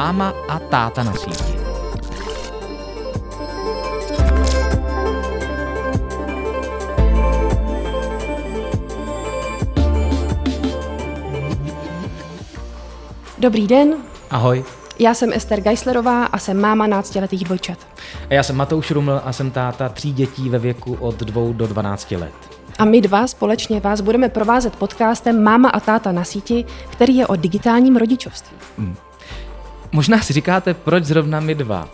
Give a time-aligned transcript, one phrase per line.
[0.00, 1.52] Máma a táta na síti.
[13.38, 13.96] Dobrý den,
[14.30, 14.64] Ahoj.
[14.98, 17.78] já jsem Ester Geislerová a jsem máma náctiletých dvojčat.
[18.30, 21.66] A já jsem Matouš Ruml a jsem táta tří dětí ve věku od 2 do
[21.66, 22.32] 12 let.
[22.78, 27.26] A my dva společně vás budeme provázet podcastem Máma a táta na síti, který je
[27.26, 28.56] o digitálním rodičovství.
[29.92, 31.88] Možná si říkáte, proč zrovna my dva?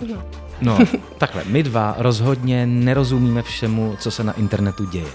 [0.60, 0.78] No,
[1.18, 5.06] takhle, my dva rozhodně nerozumíme všemu, co se na internetu děje.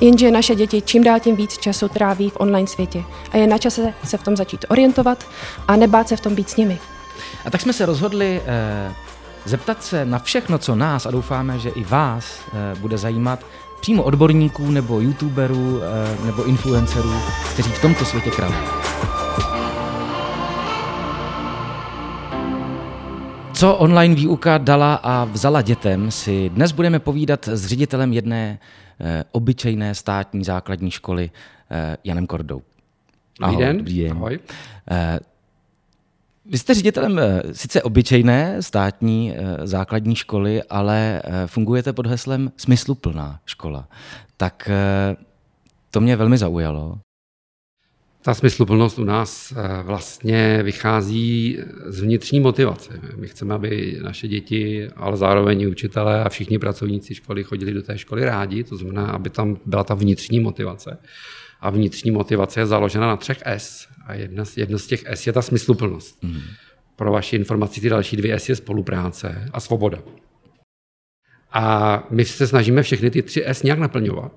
[0.00, 3.58] Jenže naše děti čím dál tím víc času tráví v online světě a je na
[3.58, 5.26] čase se v tom začít orientovat
[5.68, 6.78] a nebát se v tom být s nimi.
[7.44, 8.92] A tak jsme se rozhodli eh,
[9.44, 13.46] zeptat se na všechno, co nás a doufáme, že i vás eh, bude zajímat,
[13.80, 17.14] přímo odborníků nebo youtuberů eh, nebo influencerů,
[17.52, 18.58] kteří v tomto světě kralují.
[23.62, 28.58] Co online výuka dala a vzala dětem, si dnes budeme povídat s ředitelem jedné
[29.00, 31.30] eh, obyčejné státní základní školy
[31.70, 32.62] eh, Janem Kordou.
[33.40, 33.76] Dobrý den.
[33.78, 34.12] Dobrý den.
[34.12, 34.38] Ahoj.
[34.90, 35.18] Eh,
[36.46, 42.52] vy jste ředitelem eh, sice obyčejné státní eh, základní školy, ale eh, fungujete pod heslem
[42.56, 43.88] smysluplná škola.
[44.36, 45.16] Tak eh,
[45.90, 46.98] to mě velmi zaujalo.
[48.22, 53.00] Ta smysluplnost u nás eh, vlastně vychází z vnitřní motivace.
[53.16, 57.82] My chceme, aby naše děti, ale zároveň i učitelé a všichni pracovníci školy chodili do
[57.82, 60.98] té školy rádi, to znamená, aby tam byla ta vnitřní motivace.
[61.60, 63.88] A vnitřní motivace je založena na třech S.
[64.06, 66.22] A jedna z, jedno z těch S je ta smysluplnost.
[66.22, 66.40] Mm.
[66.96, 69.98] Pro vaši informaci ty další dvě S je spolupráce a svoboda.
[71.52, 74.32] A my se snažíme všechny ty tři S nějak naplňovat,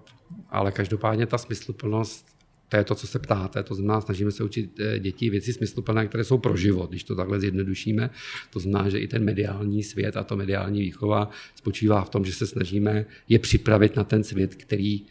[0.50, 2.35] ale každopádně ta smysluplnost,
[2.70, 6.08] to je to, co se ptáte, to znamená, snažíme se učit eh, děti věci smysluplné,
[6.08, 8.10] které jsou pro život, když to takhle zjednodušíme.
[8.54, 12.34] To znamená, že i ten mediální svět a to mediální výchova spočívá v tom, že
[12.34, 15.02] se snažíme je připravit na ten svět, který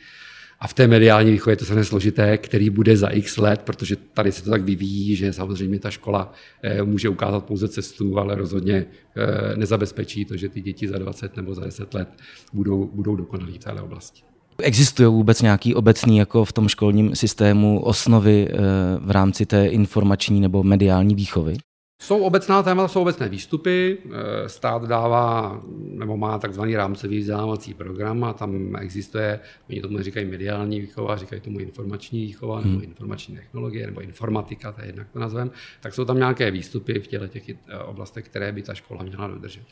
[0.60, 3.96] a v té mediální výchově je to samozřejmě složité, který bude za x let, protože
[3.96, 8.34] tady se to tak vyvíjí, že samozřejmě ta škola eh, může ukázat pouze cestu, ale
[8.34, 8.86] rozhodně
[9.16, 12.08] eh, nezabezpečí to, že ty děti za 20 nebo za 10 let
[12.52, 14.33] budou, budou dokonalí v téhle oblasti.
[14.62, 18.56] Existuje vůbec nějaký obecný jako v tom školním systému osnovy eh,
[19.00, 21.56] v rámci té informační nebo mediální výchovy?
[22.02, 23.98] Jsou obecná témata, jsou obecné výstupy.
[24.04, 30.26] Eh, Stát dává nebo má takzvaný rámcový vzdělávací program a tam existuje, oni tomu říkají
[30.26, 35.18] mediální výchova, říkají tomu informační výchova nebo informační technologie nebo informatika, to je jednak to
[35.18, 35.50] nazvem,
[35.80, 39.28] tak jsou tam nějaké výstupy v těle těch eh, oblastech, které by ta škola měla
[39.28, 39.62] dodržet.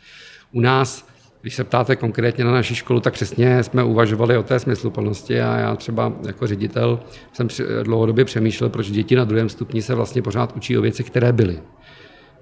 [0.52, 1.08] U nás
[1.42, 5.58] když se ptáte konkrétně na naši školu, tak přesně jsme uvažovali o té smysluplnosti a
[5.58, 7.00] já třeba jako ředitel
[7.32, 7.48] jsem
[7.82, 11.58] dlouhodobě přemýšlel, proč děti na druhém stupni se vlastně pořád učí o věci, které byly.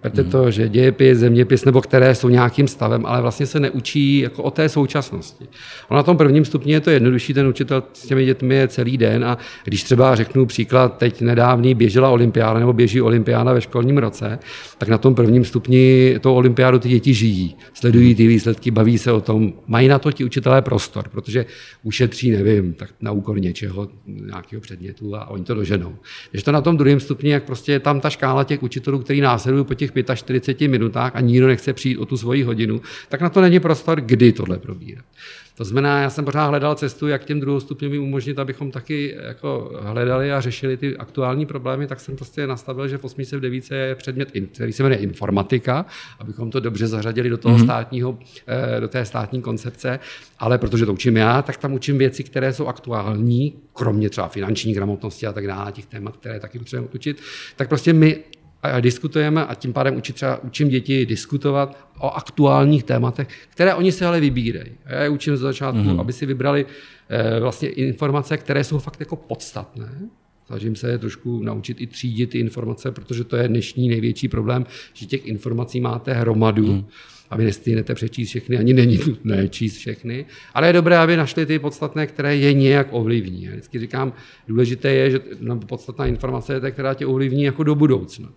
[0.02, 4.42] Berte to, že dějepis, zeměpis, nebo které jsou nějakým stavem, ale vlastně se neučí jako
[4.42, 5.48] o té současnosti.
[5.88, 8.98] On na tom prvním stupni je to jednodušší, ten učitel s těmi dětmi je celý
[8.98, 13.98] den a když třeba řeknu příklad, teď nedávný běžela olympiáda nebo běží olympiáda ve školním
[13.98, 14.38] roce,
[14.78, 19.12] tak na tom prvním stupni toho olympiádu ty děti žijí, sledují ty výsledky, baví se
[19.12, 21.46] o tom, mají na to ti učitelé prostor, protože
[21.82, 25.94] ušetří, nevím, tak na úkor něčeho, nějakého předmětu a oni to doženou.
[26.30, 29.20] Když to na tom druhém stupni, jak prostě je tam ta škála těch učitelů, který
[29.20, 33.28] následují po těch 45 minutách a nikdo nechce přijít o tu svoji hodinu, tak na
[33.28, 35.04] to není prostor, kdy tohle probírat.
[35.60, 40.32] To znamená, já jsem pořád hledal cestu, jak těm druhostupňovým umožnit, abychom taky jako hledali
[40.32, 43.24] a řešili ty aktuální problémy, tak jsem prostě nastavil, že v 8.
[43.24, 43.70] v 9.
[43.70, 45.86] je předmět, který se jmenuje informatika,
[46.18, 47.64] abychom to dobře zařadili do toho mm-hmm.
[47.64, 49.98] státního, eh, do té státní koncepce,
[50.38, 54.74] ale protože to učím já, tak tam učím věci, které jsou aktuální, kromě třeba finanční
[54.74, 57.22] gramotnosti a tak dále, těch témat, které taky potřebujeme učit,
[57.56, 58.18] tak prostě my
[58.62, 63.92] a diskutujeme a tím pádem učit třeba, učím děti diskutovat o aktuálních tématech, které oni
[63.92, 64.70] si ale vybírají.
[64.86, 66.00] A já je učím z začátku, mm-hmm.
[66.00, 66.66] aby si vybrali
[67.08, 69.88] eh, vlastně informace, které jsou fakt jako podstatné.
[70.46, 74.66] Snažím se je trošku naučit i třídit ty informace, protože to je dnešní největší problém,
[74.94, 76.72] že těch informací máte hromadu.
[76.72, 76.86] Mm.
[77.30, 81.46] A vy nestínete přečíst všechny, ani není nutné číst všechny, ale je dobré, aby našli
[81.46, 83.44] ty podstatné, které je nějak ovlivní.
[83.44, 84.12] Já vždycky říkám,
[84.48, 85.20] důležité je, že
[85.66, 88.28] podstatná informace je ta, která tě ovlivní jako do budoucna.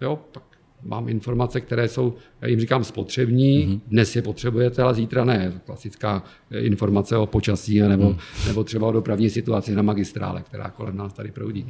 [0.00, 0.42] Jo, pak
[0.84, 3.80] mám informace, které jsou, já jim říkám, spotřební, mm-hmm.
[3.86, 5.60] dnes je potřebujete, ale zítra ne.
[5.66, 8.18] Klasická informace o počasí nebo, mm.
[8.46, 11.66] nebo třeba o dopravní situaci na magistrále, která kolem nás tady proudí.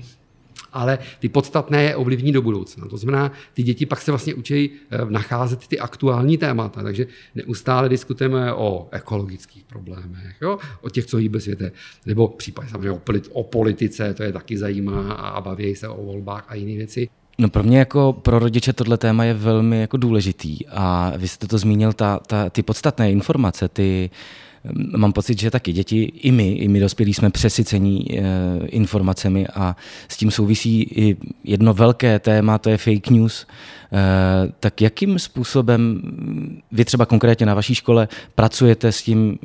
[0.72, 2.88] Ale ty podstatné je ovlivní do budoucna.
[2.88, 6.82] To znamená, ty děti pak se vlastně učí eh, nacházet ty aktuální témata.
[6.82, 10.58] Takže neustále diskutujeme o ekologických problémech, jo?
[10.80, 11.72] o těch, co hýbe světe,
[12.06, 13.00] nebo případně samozřejmě
[13.32, 17.08] o politice, to je taky zajímá a baví se o volbách a jiné věci
[17.38, 21.46] No pro mě jako pro rodiče tohle téma je velmi jako důležitý a vy jste
[21.46, 24.10] to zmínil, ta, ta, ty podstatné informace, ty,
[24.96, 28.22] mám pocit, že taky děti, i my, i my dospělí jsme přesycení e,
[28.66, 29.76] informacemi a
[30.08, 33.46] s tím souvisí i jedno velké téma, to je fake news.
[33.92, 36.02] E, tak jakým způsobem
[36.72, 39.38] vy třeba konkrétně na vaší škole pracujete s tím,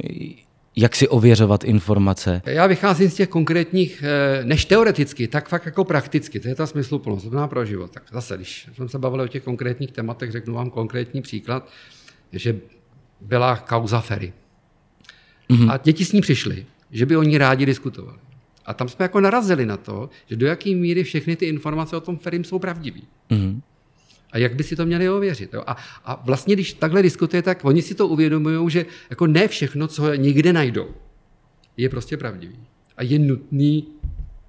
[0.75, 2.41] jak si ověřovat informace?
[2.45, 6.39] Já vycházím z těch konkrétních, eh, než teoreticky, tak fakt jako prakticky.
[6.39, 7.91] To je ta smysluplnost, to pro život.
[7.91, 11.69] Tak zase, když jsme se bavili o těch konkrétních tématech, řeknu vám konkrétní příklad,
[12.33, 12.55] že
[13.21, 14.33] byla kauza Ferry.
[15.49, 15.71] Mm-hmm.
[15.71, 18.17] A děti s ní přišly, že by oni rádi diskutovali.
[18.65, 22.01] A tam jsme jako narazili na to, že do jaké míry všechny ty informace o
[22.01, 22.99] tom Ferim jsou pravdivé.
[23.29, 23.61] Mm-hmm.
[24.31, 25.53] A jak by si to měli ověřit?
[25.53, 25.63] Jo?
[25.67, 29.87] A, a vlastně, když takhle diskutuje, tak oni si to uvědomují, že jako ne všechno,
[29.87, 30.87] co někde najdou,
[31.77, 32.59] je prostě pravdivý.
[32.97, 33.87] A je nutný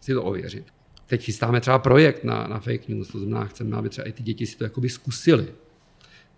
[0.00, 0.65] si to ověřit.
[1.06, 4.23] Teď chystáme třeba projekt na, na fake news, to znamená, chceme, aby třeba i ty
[4.23, 5.47] děti si to jakoby zkusili.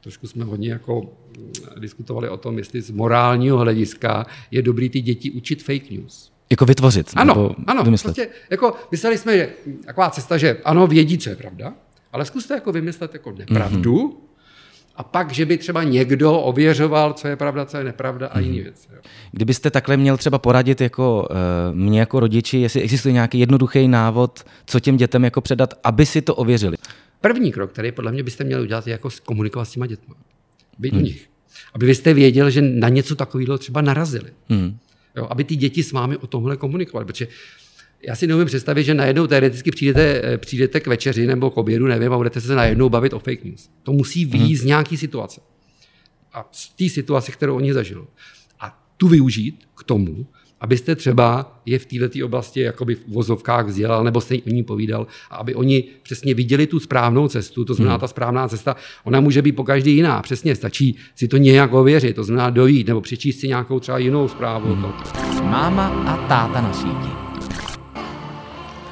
[0.01, 5.01] Trošku jsme hodně jako mm, diskutovali o tom, jestli z morálního hlediska je dobrý ty
[5.01, 6.33] děti učit fake news.
[6.51, 7.11] Jako vytvořit.
[7.17, 7.85] Ano, ano.
[7.85, 8.15] Vymyslet.
[8.17, 9.53] Prostě, jako mysleli jsme, že
[9.87, 11.75] taková cesta, že ano, vědí, co je pravda,
[12.13, 14.33] ale zkuste jako vymyslet jako nepravdu, mm-hmm.
[14.97, 18.57] A pak, že by třeba někdo ověřoval, co je pravda, co je nepravda a jiný
[18.57, 18.63] mm.
[18.63, 18.89] věci.
[19.33, 24.45] Kdybyste takhle měl třeba poradit jako uh, mě jako rodiči, jestli existuje nějaký jednoduchý návod,
[24.67, 26.77] co těm dětem jako předat, aby si to ověřili.
[27.21, 30.15] První krok, který podle mě byste měli udělat, je jako komunikovat s těma dětmi.
[30.79, 31.03] Být hmm.
[31.03, 31.29] u nich.
[31.75, 34.31] Aby vy jste věděl, že na něco takového třeba narazili.
[34.49, 34.79] Hmm.
[35.17, 37.07] Jo, aby ty děti s vámi o tomhle komunikovali.
[37.07, 37.29] Protože
[38.09, 41.87] já si neumím představit, že najednou teoreticky přijdete, eh, přijdete k večeři nebo k obědu,
[41.87, 43.71] nevím, a budete se najednou bavit o fake news.
[43.83, 44.57] To musí výjít hmm.
[44.57, 45.41] z nějaké situace.
[46.33, 48.03] A z té situace, kterou oni zažili.
[48.61, 50.27] A tu využít k tomu,
[50.61, 55.07] abyste třeba je v této oblasti jakoby v uvozovkách vzdělal nebo jste o ní povídal,
[55.31, 58.01] a aby oni přesně viděli tu správnou cestu, to znamená hmm.
[58.01, 62.17] ta správná cesta, ona může být po každý jiná, přesně stačí si to nějak ověřit,
[62.17, 64.75] to znamená dojít nebo přečíst si nějakou třeba jinou zprávu.
[64.75, 64.93] Hmm.
[65.51, 67.22] Máma a táta na síti.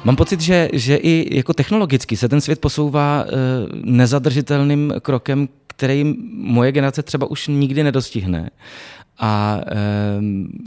[0.03, 3.29] Mám pocit, že, že i jako technologicky se ten svět posouvá uh,
[3.73, 8.49] nezadržitelným krokem, který moje generace třeba už nikdy nedostihne
[9.21, 9.75] a e,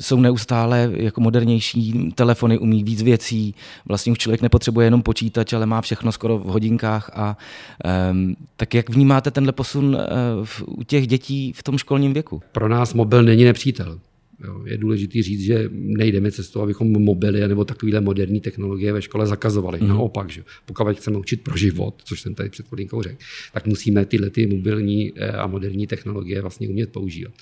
[0.00, 3.54] jsou neustále jako modernější, telefony umí víc věcí,
[3.86, 7.36] vlastně už člověk nepotřebuje jenom počítač, ale má všechno skoro v hodinkách a
[7.84, 8.14] e,
[8.56, 10.06] tak jak vnímáte tenhle posun e,
[10.44, 12.42] v, u těch dětí v tom školním věku?
[12.52, 13.98] Pro nás mobil není nepřítel.
[14.44, 19.26] Jo, je důležité říct, že nejdeme cestou, abychom mobily nebo takovéhle moderní technologie ve škole
[19.26, 19.80] zakazovali.
[19.80, 19.88] Mm.
[19.88, 23.16] Naopak, že pokud chceme učit pro život, což jsem tady před chvilinkou řekl,
[23.52, 27.34] tak musíme tyhle ty mobilní eh, a moderní technologie vlastně umět používat.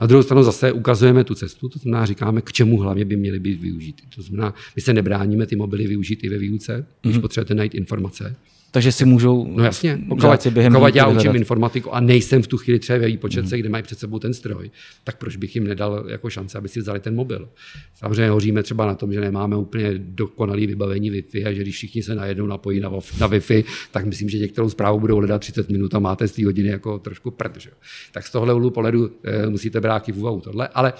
[0.00, 3.38] Na druhou stranu zase ukazujeme tu cestu, to znamená, říkáme, k čemu hlavně by měly
[3.38, 4.02] být využity.
[4.14, 7.22] To znamená, my se nebráníme ty mobily využít i ve výuce, když mm.
[7.22, 8.36] potřebujete najít informace,
[8.70, 12.58] takže si můžou No jasně, pokud, během pokud já učím informatiku a nejsem v tu
[12.58, 13.60] chvíli třeba ve výpočetce, mm.
[13.60, 14.70] kde mají před sebou ten stroj,
[15.04, 17.48] tak proč bych jim nedal jako šance, aby si vzali ten mobil.
[17.94, 22.02] Samozřejmě hoříme třeba na tom, že nemáme úplně dokonalý vybavení Wi-Fi a že když všichni
[22.02, 22.88] se najednou napojí na,
[23.20, 26.44] na Wi-Fi, tak myslím, že některou zprávu budou hledat 30 minut a máte z té
[26.44, 27.56] hodiny jako trošku prd.
[27.56, 27.70] Že?
[28.12, 30.68] Tak z tohle úhlu pohledu e, musíte brát i v úvahu tohle.
[30.68, 30.92] Ale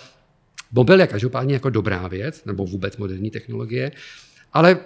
[0.73, 3.93] mobil je každopádně jako dobrá věc, nebo vůbec moderní technologie,
[4.53, 4.79] ale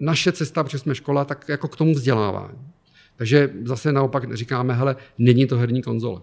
[0.00, 2.58] naše cesta, protože jsme škola, tak jako k tomu vzdělávání.
[3.16, 6.20] Takže zase naopak říkáme, hele, není to herní konzole.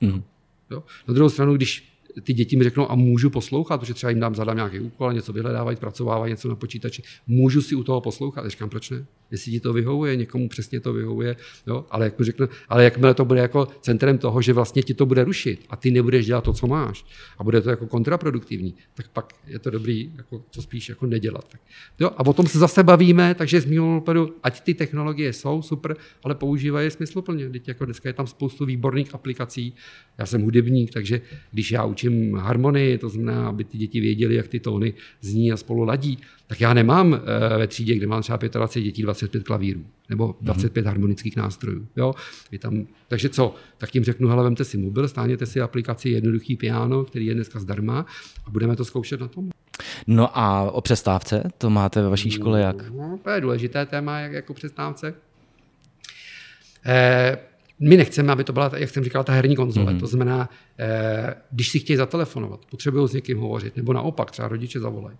[0.00, 0.22] Mm.
[0.70, 0.84] Jo?
[1.08, 4.34] Na druhou stranu, když ty děti mi řeknou, a můžu poslouchat, protože třeba jim dám,
[4.34, 8.44] zadám nějaký úkol, něco vyhledávají, zpracovávají něco na počítači, můžu si u toho poslouchat.
[8.44, 9.06] A říkám, proč ne?
[9.30, 11.84] Jestli ti to vyhovuje, někomu přesně to vyhovuje, jo?
[11.90, 15.24] ale jak řekne, ale jakmile to bude jako centrem toho, že vlastně ti to bude
[15.24, 17.04] rušit a ty nebudeš dělat to, co máš
[17.38, 21.48] a bude to jako kontraproduktivní, tak pak je to dobrý, jako, co spíš jako nedělat.
[21.48, 21.60] Tak,
[22.00, 22.10] jo?
[22.16, 25.96] A o tom se zase bavíme, takže z mého pohledu, ať ty technologie jsou super,
[26.24, 27.50] ale používají je smysluplně.
[27.50, 29.74] Teď jako dneska je tam spoustu výborných aplikací.
[30.18, 31.20] Já jsem hudebník, takže
[31.52, 35.56] když já učím harmonii, to znamená, aby ty děti věděly, jak ty tóny zní a
[35.56, 39.84] spolu ladí, tak já nemám eh, ve třídě, kde mám třeba 25 dětí, 25 klavírů
[40.08, 40.88] nebo 25 mm-hmm.
[40.88, 41.88] harmonických nástrojů.
[41.96, 42.14] Jo?
[42.52, 43.54] Je tam, takže co?
[43.78, 47.60] Tak tím řeknu, hele, vemte si mobil, stáhněte si aplikaci Jednoduchý piano, který je dneska
[47.60, 48.06] zdarma
[48.44, 49.50] a budeme to zkoušet na tom.
[50.06, 52.90] No a o přestávce, to máte ve vaší škole jak?
[52.90, 55.14] No, to je důležité téma, jak jako přestávce.
[56.86, 57.38] Eh,
[57.80, 59.92] my nechceme, aby to byla, jak jsem říkal, ta herní konzole.
[59.92, 60.00] Mm-hmm.
[60.00, 60.48] To znamená,
[60.78, 65.16] eh, když si chtějí zatelefonovat, potřebují s někým hovořit, nebo naopak, třeba rodiče zavolají.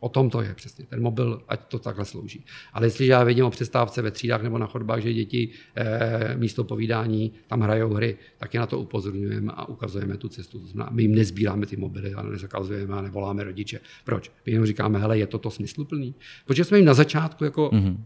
[0.00, 0.86] O tom to je přesně.
[0.86, 2.44] Ten mobil, ať to takhle slouží.
[2.72, 6.64] Ale jestliže já vidím o přestávce ve třídách nebo na chodbách, že děti e, místo
[6.64, 10.58] povídání tam hrajou hry, tak je na to upozorňujeme a ukazujeme tu cestu.
[10.58, 13.80] To znamená, my jim nezbíráme ty mobily a nezakazujeme a nevoláme rodiče.
[14.04, 14.32] Proč?
[14.46, 16.14] My jim říkáme, hele, je to to smysluplný?
[16.46, 17.96] Protože jsme jim na začátku jako mm-hmm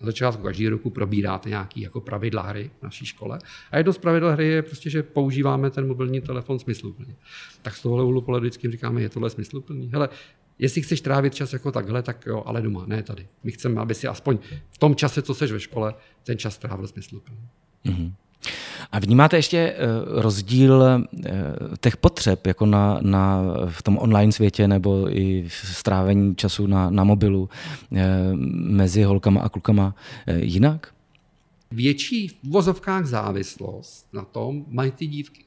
[0.00, 3.38] Na začátku každý roku probíráte nějaký jako pravidla hry v naší škole.
[3.70, 7.14] A jedno z pravidel hry je prostě, že používáme ten mobilní telefon smysluplně.
[7.62, 9.90] Tak z tohohle úhlu pohledu vždycky říkáme, je tohle smysluplný.
[9.92, 10.08] Hele,
[10.60, 13.26] jestli chceš trávit čas jako takhle, tak jo, ale doma, ne tady.
[13.44, 14.38] My chceme, aby si aspoň
[14.70, 17.38] v tom čase, co seš ve škole, ten čas trávil smysluplně.
[17.86, 18.12] Mm-hmm.
[18.92, 19.76] A vnímáte ještě eh,
[20.06, 21.00] rozdíl eh,
[21.80, 26.90] těch potřeb jako na, na, v tom online světě nebo i v strávení času na,
[26.90, 27.48] na mobilu
[27.96, 28.06] eh,
[28.54, 29.94] mezi holkama a klukama
[30.36, 30.94] jinak?
[31.70, 35.44] Větší v vozovkách závislost na tom mají ty dívky.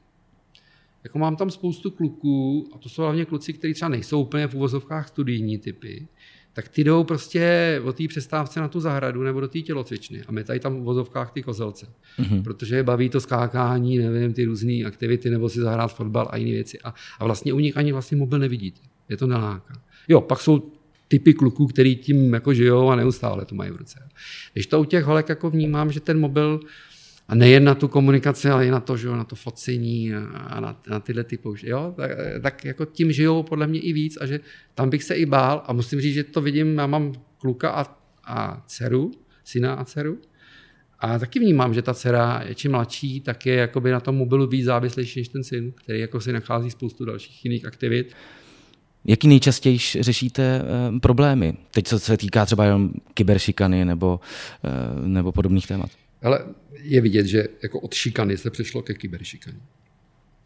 [1.04, 4.56] Jako mám tam spoustu kluků, a to jsou hlavně kluci, kteří třeba nejsou úplně v
[4.56, 6.08] uvozovkách studijní typy,
[6.54, 10.24] tak ty jdou prostě o té přestávce na tu zahradu nebo do té tělocvičny.
[10.28, 11.88] A my tady tam v vozovkách ty kozelce.
[12.20, 12.44] Mm-hmm.
[12.44, 16.52] Protože je baví to skákání, nevím, ty různé aktivity, nebo si zahrát fotbal a jiné
[16.52, 16.80] věci.
[16.84, 18.82] A, a vlastně u nich ani vlastně mobil nevidíte.
[19.10, 19.82] Je to neláká.
[20.08, 20.72] Jo, pak jsou
[21.08, 24.10] typy kluků, který tím jako žijou a neustále to mají v ruce.
[24.54, 26.60] Když to u těch holek jako vnímám, že ten mobil
[27.28, 30.60] a nejen na tu komunikaci, ale i na to, že jo, na to focení a
[30.60, 31.70] na, na tyhle ty použití.
[31.70, 31.94] Jo?
[31.98, 32.12] Tak,
[32.42, 34.40] tak, jako tím žijou podle mě i víc a že
[34.76, 37.98] tam bych se i bál a musím říct, že to vidím, já mám kluka a,
[38.26, 39.12] a dceru,
[39.44, 40.18] syna a dceru
[41.04, 44.66] a taky vnímám, že ta dcera, čím mladší, tak je jakoby na tom mobilu víc
[44.66, 48.14] závislejší než ten syn, který jako si nachází spoustu dalších jiných aktivit.
[49.06, 51.54] Jaký nejčastěji řešíte e, problémy?
[51.72, 54.20] Teď co se týká třeba jenom kyberšikany nebo,
[54.64, 55.90] e, nebo podobných témat.
[56.24, 56.40] Ale
[56.82, 59.60] je vidět, že jako od šikany se přešlo ke kyberšikaně.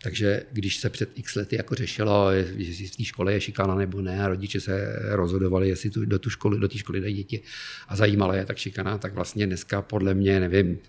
[0.03, 4.01] Takže když se před x lety jako řešilo, jestli v té škole je šikana nebo
[4.01, 7.41] ne, a rodiče se rozhodovali, jestli tu, do, tu školy, do té školy dají děti
[7.87, 10.79] a zajímalo je tak šikana, tak vlastně dneska podle mě, nevím,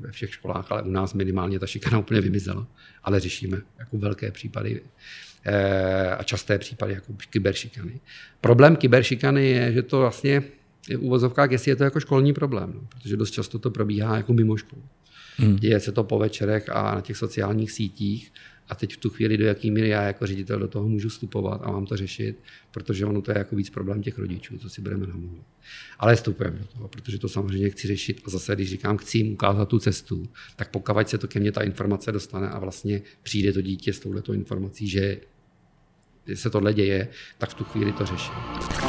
[0.00, 2.66] ve všech školách, ale u nás minimálně ta šikana úplně vymizela,
[3.02, 4.80] ale řešíme jako velké případy
[5.44, 8.00] eh, a časté případy jako kyberšikany.
[8.40, 10.42] Problém kyberšikany je, že to vlastně
[10.88, 14.16] je v uvozovkách, jestli je to jako školní problém, no, protože dost často to probíhá
[14.16, 14.82] jako mimo školu.
[15.36, 15.56] Hmm.
[15.56, 18.32] Děje se to po večerech a na těch sociálních sítích
[18.68, 21.60] a teď v tu chvíli, do jaký míry já jako ředitel do toho můžu vstupovat
[21.64, 22.38] a mám to řešit,
[22.70, 25.42] protože ono to je jako víc problém těch rodičů, co si budeme namluvit.
[25.98, 29.32] Ale vstupujeme do toho, protože to samozřejmě chci řešit a zase, když říkám, chci jim
[29.32, 33.52] ukázat tu cestu, tak pokud se to ke mně ta informace dostane a vlastně přijde
[33.52, 35.20] to dítě s touhletou informací, že
[36.34, 37.08] se tohle děje,
[37.38, 38.34] tak v tu chvíli to řeším.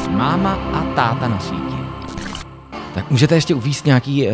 [0.09, 1.80] Máma a táta na síti.
[2.93, 4.33] Tak můžete ještě uvíct nějaký uh,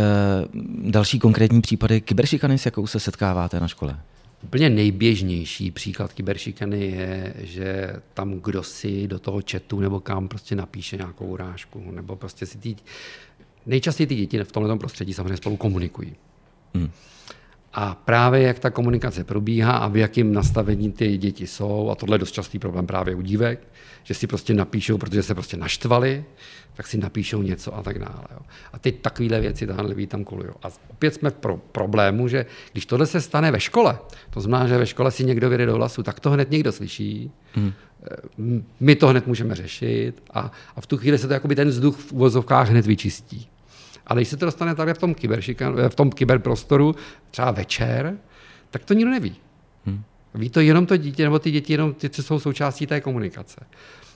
[0.92, 4.00] další konkrétní případy kyberšikany, s jakou se setkáváte na škole?
[4.44, 10.56] Úplně nejběžnější příklad kyberšikany je, že tam kdo si do toho chatu nebo kam prostě
[10.56, 12.76] napíše nějakou urážku, nebo prostě si ty...
[13.66, 16.16] Nejčastěji ty děti v tomto prostředí samozřejmě spolu komunikují.
[16.76, 16.90] Hmm.
[17.79, 22.15] A právě jak ta komunikace probíhá a v jakém nastavení ty děti jsou, a tohle
[22.15, 23.67] je dost častý problém právě u dívek,
[24.03, 26.25] že si prostě napíšou, protože se prostě naštvali,
[26.74, 28.25] tak si napíšou něco a tak dále.
[28.31, 28.39] Jo.
[28.74, 30.50] A ty takovéhle věci tahle tam kolují.
[30.63, 34.67] A opět jsme v pro problému, že když tohle se stane ve škole, to znamená,
[34.67, 37.74] že ve škole si někdo vyjde do hlasu, tak to hned někdo slyší, hmm.
[38.79, 41.98] my to hned můžeme řešit a, a v tu chvíli se to jakoby ten vzduch
[41.98, 43.48] v uvozovkách hned vyčistí.
[44.08, 45.16] Ale když se to dostane tady v tom,
[45.90, 46.96] v tom kyberprostoru,
[47.32, 48.18] třeba večer,
[48.70, 49.36] tak to nikdo neví.
[49.86, 50.04] Hmm.
[50.36, 53.66] Ví to jenom to dítě, nebo ty děti jenom ty, co jsou součástí té komunikace.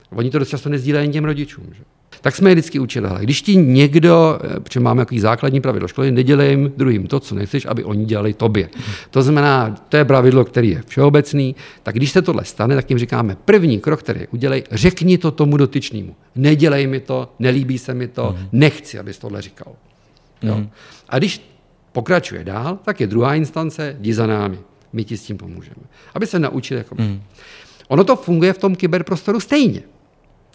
[0.10, 1.66] Oni to dost často nezdílejí těm rodičům.
[1.72, 1.84] Že?
[2.22, 5.88] Tak jsme je vždycky učili, hele, když ti někdo, eh, protože máme jaký základní pravidlo
[5.88, 8.70] školy, nedělej jim druhým to, co nechceš, aby oni dělali tobě.
[9.10, 13.00] To znamená, to je pravidlo, který je všeobecný, tak když se tohle stane, tak jim
[13.00, 16.16] říkáme, první krok, který udělej, řekni to tomu dotyčnému.
[16.36, 18.48] Nedělej mi to, nelíbí se mi to, mm.
[18.52, 19.74] nechci, abys tohle říkal.
[20.42, 20.56] Jo?
[20.56, 20.70] Mm.
[21.10, 21.42] A když
[21.92, 24.60] pokračuje dál, tak je druhá instance, jdi za námi,
[24.94, 25.84] my ti s tím pomůžeme.
[26.14, 26.78] Aby se naučili.
[26.78, 26.96] Jako...
[26.96, 27.22] Mm.
[27.88, 29.82] Ono to funguje v tom kyberprostoru stejně.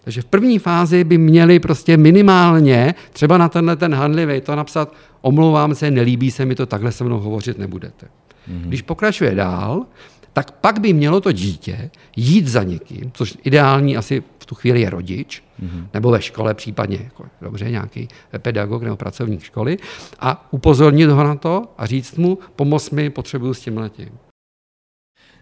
[0.07, 4.93] Takže v první fázi by měli prostě minimálně třeba na tenhle ten handlivý to napsat,
[5.21, 8.05] omlouvám se, nelíbí se mi to, takhle se mnou hovořit nebudete.
[8.05, 8.67] Mm-hmm.
[8.67, 9.85] Když pokračuje dál,
[10.33, 14.81] tak pak by mělo to dítě jít za někým, což ideální asi v tu chvíli
[14.81, 15.87] je rodič, mm-hmm.
[15.93, 19.77] nebo ve škole případně, jako, dobře, nějaký pedagog nebo pracovník školy,
[20.19, 24.09] a upozornit ho na to a říct mu, pomoz mi, potřebuju s tím letím.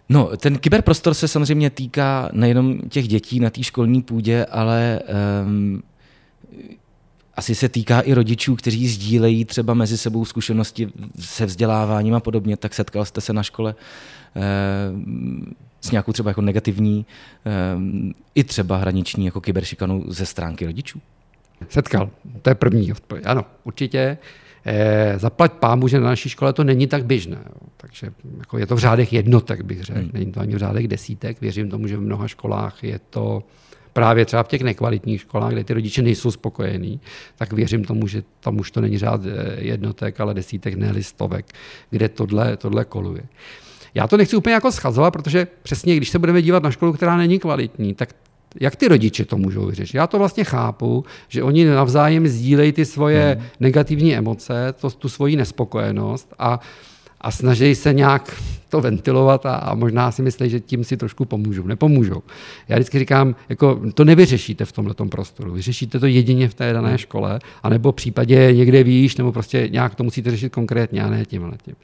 [0.08, 5.00] No, ten kyberprostor se samozřejmě týká nejenom těch dětí na té školní půdě, ale
[5.44, 5.82] um,
[7.34, 10.88] asi se týká i rodičů, kteří sdílejí třeba mezi sebou zkušenosti
[11.20, 12.56] se vzděláváním a podobně.
[12.56, 13.74] Tak setkal jste se na škole
[14.94, 17.06] um, s nějakou třeba jako negativní,
[17.76, 21.00] um, i třeba hraniční jako kyberšikanou ze stránky rodičů?
[21.68, 22.10] Setkal.
[22.42, 23.26] To je první odpověď.
[23.26, 24.18] Ano, určitě.
[25.16, 27.38] Zaplať pámu, že na naší škole to není tak běžné.
[27.46, 27.68] Jo.
[27.76, 30.00] Takže jako je to v řádech jednotek, bych řekl.
[30.00, 30.10] Hmm.
[30.12, 31.40] Není to ani v řádech desítek.
[31.40, 33.42] Věřím tomu, že v mnoha školách je to
[33.92, 37.00] právě třeba v těch nekvalitních školách, kde ty rodiče nejsou spokojení,
[37.36, 41.46] tak věřím tomu, že tam už to není řád eh, jednotek, ale desítek, ne listovek,
[41.90, 43.22] kde tohle, tohle koluje.
[43.94, 47.16] Já to nechci úplně jako schazovat, protože přesně, když se budeme dívat na školu, která
[47.16, 48.08] není kvalitní, tak
[48.60, 49.96] jak ty rodiče to můžou vyřešit?
[49.96, 53.46] Já to vlastně chápu, že oni navzájem sdílejí ty svoje hmm.
[53.60, 56.60] negativní emoce, to, tu svoji nespokojenost a,
[57.20, 61.24] a snaží se nějak to ventilovat a, a možná si myslí, že tím si trošku
[61.24, 61.66] pomůžou.
[61.66, 62.22] Nepomůžou.
[62.68, 65.52] Já vždycky říkám, jako to nevyřešíte v tomhle prostoru.
[65.52, 66.98] Vyřešíte to jedině v té dané hmm.
[66.98, 71.24] škole, anebo v případě někde výš, nebo prostě nějak to musíte řešit konkrétně, a ne
[71.24, 71.74] tímhle tím.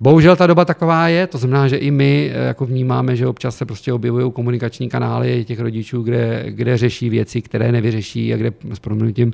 [0.00, 3.56] Bohužel ta doba taková je, to znamená, že i my eh, jako vnímáme, že občas
[3.56, 8.52] se prostě objevují komunikační kanály těch rodičů, kde, kde řeší věci, které nevyřeší a kde
[8.74, 9.32] s proměnutím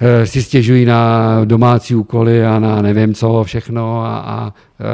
[0.00, 4.86] eh, si stěžují na domácí úkoly a na nevím co všechno a, a e,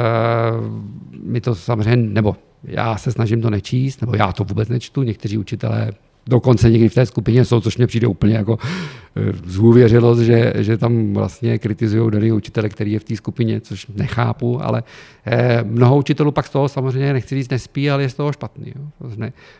[1.23, 5.37] my to samozřejmě, nebo já se snažím to nečíst, nebo já to vůbec nečtu, někteří
[5.37, 5.91] učitelé
[6.27, 10.77] dokonce někdy v té skupině jsou, což mě přijde úplně jako eh, zhůvěřilost, že, že
[10.77, 14.83] tam vlastně kritizují daný učitele, který je v té skupině, což nechápu, ale
[15.25, 18.73] eh, mnoho učitelů pak z toho samozřejmě nechci říct nespí, ale je z toho špatný.
[18.75, 19.09] Jo.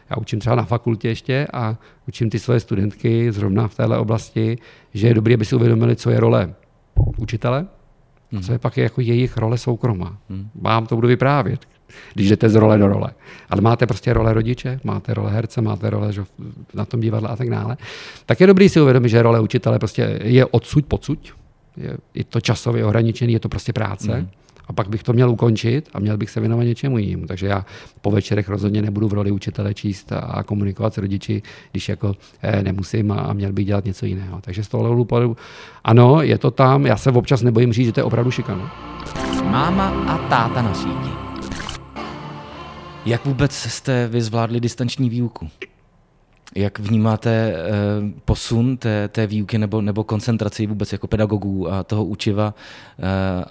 [0.09, 1.77] Já učím třeba na fakultě ještě a
[2.07, 4.57] učím ty svoje studentky zrovna v téhle oblasti,
[4.93, 6.53] že je dobré, aby si uvědomili, co je role
[7.17, 7.65] učitele,
[8.37, 10.17] a co je pak jako jejich role soukromá.
[10.29, 10.49] Hmm.
[10.55, 11.67] Vám to budu vyprávět,
[12.13, 13.09] když jdete z role do role.
[13.49, 16.23] Ale máte prostě role rodiče, máte role herce, máte role že,
[16.73, 17.77] na tom divadle a tak dále.
[18.25, 21.19] Tak je dobrý si uvědomit, že role učitele prostě je odsud pocud,
[21.77, 24.19] je, je to časově ohraničený, je to prostě práce.
[24.19, 24.27] Mm.
[24.67, 27.27] A pak bych to měl ukončit a měl bych se věnovat něčemu jinému.
[27.27, 27.65] Takže já
[28.01, 32.63] po večerech rozhodně nebudu v roli učitele číst a komunikovat s rodiči, když jako eh,
[32.63, 34.41] nemusím a měl bych dělat něco jiného.
[34.41, 35.37] Takže z tohohle pohledu,
[35.83, 36.85] ano, je to tam.
[36.85, 38.63] Já se občas nebojím říct, že to je opravdu šikanu.
[39.43, 41.22] Máma a táta na síti.
[43.05, 45.49] Jak vůbec jste vy zvládli distanční výuku?
[46.55, 47.61] Jak vnímáte eh,
[48.25, 52.53] posun té, té výuky nebo, nebo koncentraci vůbec jako pedagogů a toho učiva
[52.99, 53.45] eh,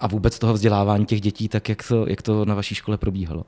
[0.00, 3.44] a vůbec toho vzdělávání těch dětí, tak jak to, jak to na vaší škole probíhalo?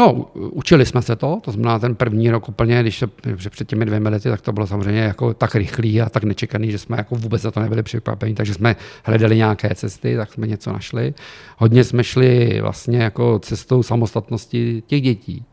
[0.00, 3.68] No, učili jsme se to, to znamená ten první rok úplně, když se, že před
[3.68, 6.96] těmi dvěmi lety, tak to bylo samozřejmě jako tak rychlý a tak nečekaný, že jsme
[6.96, 11.14] jako vůbec za to nebyli připraveni, takže jsme hledali nějaké cesty, tak jsme něco našli.
[11.58, 15.44] Hodně jsme šli vlastně jako cestou samostatnosti těch dětí.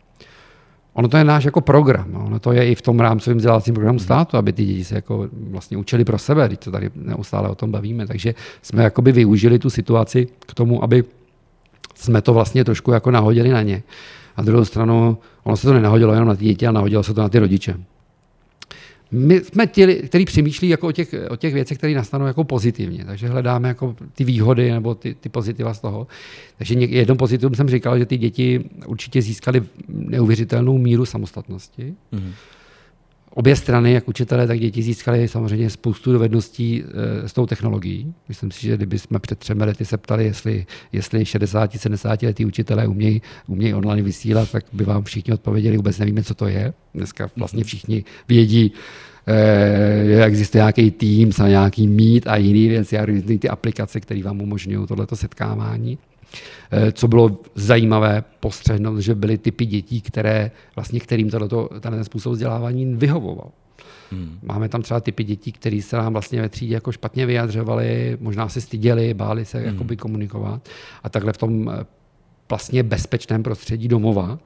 [0.94, 4.00] Ono to je náš jako program, ono to je i v tom rámcovém vzdělávacím programu
[4.00, 7.56] státu, aby ty děti se jako vlastně učili pro sebe, když to tady neustále o
[7.56, 8.08] tom bavíme.
[8.08, 11.04] Takže jsme jakoby využili tu situaci k tomu, aby
[11.96, 13.84] jsme to vlastně trošku jako nahodili na ně.
[14.38, 17.22] A druhou stranu, ono se to nenahodilo jenom na ty děti, ale nahodilo se to
[17.22, 17.76] na ty rodiče.
[19.12, 23.06] My jsme ti, kteří přemýšlí jako o, těch, o těch věcech, které nastanou jako pozitivně.
[23.06, 26.08] Takže hledáme jako ty výhody nebo ty, ty pozitiva z toho.
[26.58, 31.94] Takže jedno pozitivum jsem říkal, že ty děti určitě získaly neuvěřitelnou míru samostatnosti.
[32.14, 32.32] Mm-hmm
[33.38, 36.84] obě strany, jak učitelé, tak děti získali samozřejmě spoustu dovedností
[37.24, 38.14] e, s tou technologií.
[38.28, 42.88] Myslím si, že kdyby jsme před třemi lety se ptali, jestli, jestli 60-70 letí učitelé
[42.88, 46.74] umějí, umějí online vysílat, tak by vám všichni odpověděli, vůbec nevíme, co to je.
[46.94, 48.72] Dneska vlastně všichni vědí,
[49.28, 50.94] e, existuje nějaký
[51.40, 55.98] a nějaký Meet a jiný věci a různé ty aplikace, které vám umožňují tohleto setkávání.
[56.72, 62.34] Eh, co bylo zajímavé postřehnout, že byly typy dětí, které, vlastně, kterým tohleto, ten způsob
[62.34, 63.52] vzdělávání vyhovoval.
[64.12, 64.40] Hmm.
[64.44, 68.50] Máme tam třeba typy dětí, které se nám vlastně ve třídě jako špatně vyjadřovali, možná
[68.50, 69.68] se styděli, báli se hmm.
[69.68, 70.70] jakoby komunikovat.
[71.04, 71.86] A takhle v tom eh,
[72.50, 74.40] vlastně bezpečném prostředí domova,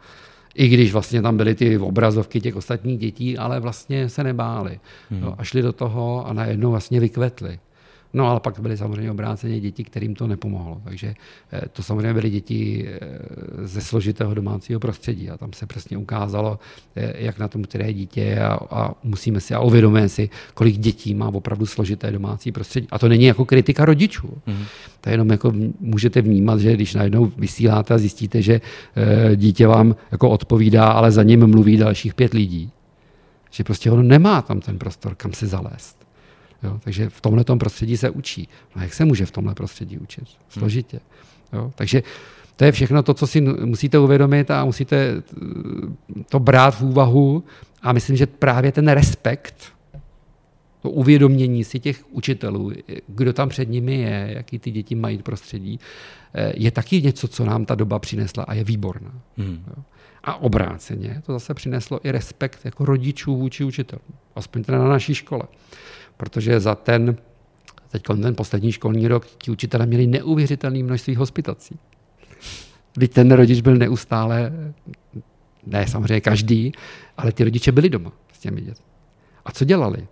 [0.55, 4.79] i když vlastně tam byly ty obrazovky těch ostatních dětí, ale vlastně se nebáli.
[5.09, 5.23] Hmm.
[5.23, 7.59] Jo, a šli do toho a najednou vlastně vykvetli.
[8.13, 10.81] No ale pak byly samozřejmě obráceně děti, kterým to nepomohlo.
[10.83, 11.13] Takže
[11.51, 12.99] eh, to samozřejmě byly děti eh,
[13.67, 16.59] ze složitého domácího prostředí a tam se přesně ukázalo,
[16.95, 20.77] eh, jak na tom které dítě je a, a musíme si a uvědomujeme si, kolik
[20.77, 22.87] dětí má opravdu složité domácí prostředí.
[22.91, 24.29] A to není jako kritika rodičů.
[24.47, 24.65] Mm.
[25.01, 28.61] To je jenom jako můžete vnímat, že když najednou vysíláte a zjistíte, že
[29.35, 32.71] dítě vám jako odpovídá, ale za ním mluví dalších pět lidí,
[33.51, 36.00] že prostě ono nemá tam ten prostor, kam se zalézt.
[36.63, 36.79] Jo?
[36.83, 38.47] Takže v tomhle prostředí se učí.
[38.75, 40.23] No jak se může v tomhle prostředí učit?
[40.49, 40.99] Složitě.
[41.53, 41.71] Jo?
[41.75, 42.03] Takže
[42.55, 47.43] to je všechno to, co si musíte uvědomit a musíte eh, to brát v úvahu.
[47.81, 49.55] A myslím, že právě ten respekt,
[50.81, 52.71] to uvědomění si těch učitelů,
[53.07, 55.79] kdo tam před nimi je, jaký ty děti mají prostředí,
[56.33, 59.11] eh, je taky něco, co nám ta doba přinesla a je výborná.
[59.37, 59.63] Hmm.
[60.23, 64.15] A obráceně to zase přineslo i respekt jako rodičů vůči učitelům.
[64.35, 65.43] Aspoň teda na naší škole
[66.21, 67.15] protože za ten,
[67.91, 71.79] teď ten poslední školní rok, ti učitelé měli neuvěřitelné množství hospitací.
[72.93, 74.51] Kdy ten rodič byl neustále
[75.65, 76.71] Ne samozřejmě každý,
[77.17, 78.85] ale ty rodiče byli doma s těmi dětmi.
[79.45, 80.07] A co dělali?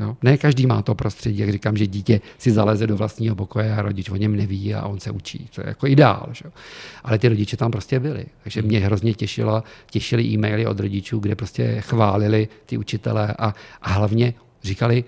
[0.00, 0.16] Jo?
[0.22, 3.82] Ne každý má to prostředí, jak říkám, že dítě si zaleze do vlastního pokoje a
[3.82, 5.48] rodič o něm neví a on se učí.
[5.54, 6.28] To je jako ideál.
[6.32, 6.44] Že?
[7.04, 8.26] Ale ty rodiče tam prostě byli.
[8.42, 13.88] Takže mě hrozně těšilo, těšily e-maily od rodičů, kde prostě chválili ty učitele a, a
[13.92, 15.04] hlavně říkali,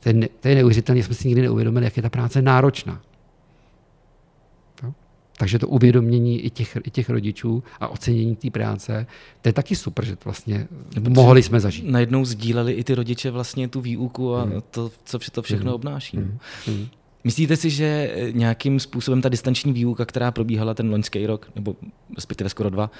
[0.00, 3.00] ten, to je neuvěřitelné, jsme si nikdy neuvědomili, jak je ta práce náročná.
[5.40, 9.06] Takže to uvědomění i těch, i těch rodičů a ocenění té práce,
[9.42, 11.84] to je taky super, že to vlastně Protože mohli jsme zažít.
[11.84, 14.52] Najednou sdíleli i ty rodiče vlastně tu výuku a hmm.
[14.70, 15.74] to, co to všechno hmm.
[15.74, 16.16] obnáší.
[16.16, 16.38] Hmm.
[16.66, 16.86] Hmm.
[17.24, 21.76] Myslíte si, že nějakým způsobem ta distanční výuka, která probíhala ten loňský rok, nebo
[22.16, 22.90] respektive skoro dva,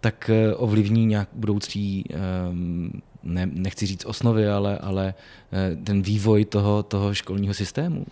[0.00, 5.14] tak eh, ovlivní nějak budoucí, ehm, ne, nechci říct osnovy, ale, ale
[5.52, 8.06] eh, ten vývoj toho, toho školního systému?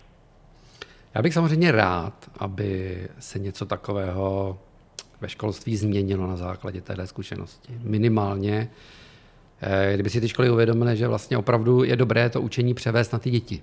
[1.15, 4.57] Já bych samozřejmě rád, aby se něco takového
[5.21, 7.73] ve školství změnilo na základě téhle zkušenosti.
[7.83, 8.69] Minimálně,
[9.61, 13.19] eh, kdyby si ty školy uvědomily, že vlastně opravdu je dobré to učení převést na
[13.19, 13.61] ty děti.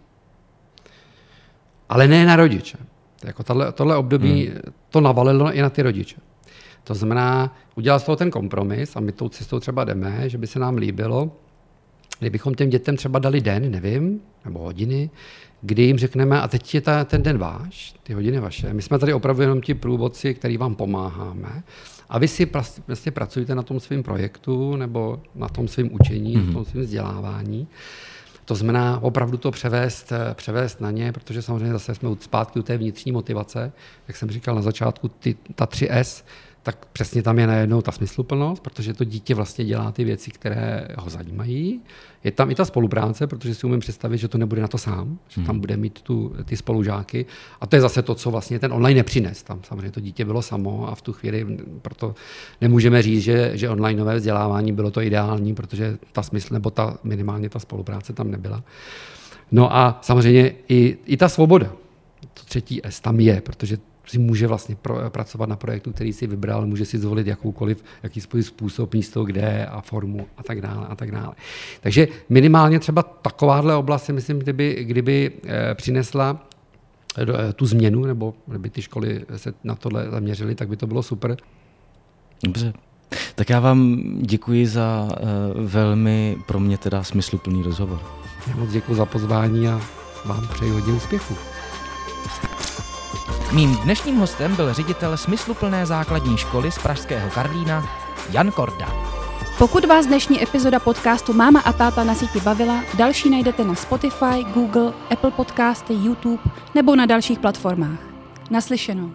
[1.89, 2.79] Ale ne na rodiče.
[3.25, 4.61] Jako tohle, tohle období hmm.
[4.91, 6.17] to navalilo i na ty rodiče.
[6.87, 10.47] To znamená, udělal z toho ten kompromis a my tou cestou třeba jdeme, že by
[10.47, 11.31] se nám líbilo,
[12.19, 15.11] kdybychom těm dětem třeba dali den, nevím, nebo hodiny,
[15.63, 18.99] kdy jim řekneme, a teď je ta, ten den váš, ty hodiny vaše, my jsme
[18.99, 21.63] tady opravdu jenom ti průvodci, který vám pomáháme,
[22.09, 22.51] a vy si
[22.87, 26.47] vlastně pracujete na tom svém projektu nebo na tom svém učení, mm-hmm.
[26.47, 27.69] na tom svém vzdělávání.
[28.45, 32.79] To znamená opravdu to převést, převést na ně, protože samozřejmě zase jsme zpátky u té
[32.79, 33.73] vnitřní motivace,
[34.09, 36.25] jak jsem říkal na začátku, ty, ta 3S,
[36.67, 40.89] tak přesně tam je najednou ta smysluplnost, protože to dítě vlastně dělá ty věci, které
[40.99, 41.81] ho zajímají.
[42.25, 45.19] Je tam i ta spolupráce, protože si umím představit, že to nebude na to sám,
[45.29, 45.61] že tam hmm.
[45.61, 47.27] bude mít tu, ty spolužáky.
[47.61, 49.43] A to je zase to, co vlastně ten online nepřines.
[49.43, 51.47] Tam samozřejmě to dítě bylo samo a v tu chvíli
[51.83, 52.15] proto
[52.61, 57.49] nemůžeme říct, že, že onlineové vzdělávání bylo to ideální, protože ta smysl nebo ta minimálně
[57.49, 58.63] ta spolupráce tam nebyla.
[59.53, 61.73] No a samozřejmě i, i ta svoboda,
[62.35, 66.27] to třetí S tam je, protože si může vlastně pro, pracovat na projektu, který si
[66.27, 70.97] vybral, může si zvolit jakoukoliv, jaký způsob, místo, kde a formu a tak dále a
[70.97, 71.35] tak dále.
[71.81, 76.47] Takže minimálně třeba takováhle oblast si myslím, kdyby, kdyby eh, přinesla
[77.19, 81.03] eh, tu změnu, nebo kdyby ty školy se na tohle zaměřily, tak by to bylo
[81.03, 81.37] super.
[82.45, 82.73] Dobře.
[83.35, 85.09] Tak já vám děkuji za
[85.55, 88.01] velmi pro mě teda smysluplný rozhovor.
[88.47, 89.81] Já moc děkuji za pozvání a
[90.25, 91.56] vám přeji hodně úspěchů.
[93.53, 97.89] Mým dnešním hostem byl ředitel smysluplné základní školy z Pražského Karlína
[98.31, 98.93] Jan Korda.
[99.59, 104.45] Pokud vás dnešní epizoda podcastu Máma a táta na síti bavila, další najdete na Spotify,
[104.55, 106.43] Google, Apple Podcasty, YouTube
[106.75, 107.99] nebo na dalších platformách.
[108.51, 109.11] Naslyšenou.